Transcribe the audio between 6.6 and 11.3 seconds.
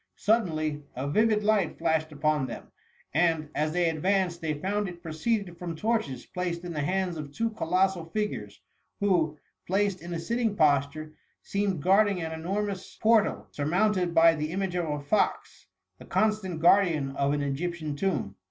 in the hands of two colossal figures, who, placed in a sitting posture,